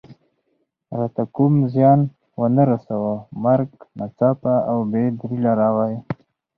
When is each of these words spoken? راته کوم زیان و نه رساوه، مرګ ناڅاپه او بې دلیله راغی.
راته 0.97 1.23
کوم 1.35 1.53
زیان 1.73 1.99
و 2.37 2.41
نه 2.55 2.63
رساوه، 2.71 3.15
مرګ 3.43 3.69
ناڅاپه 3.97 4.53
او 4.69 4.77
بې 4.91 5.03
دلیله 5.19 5.51
راغی. 5.59 5.95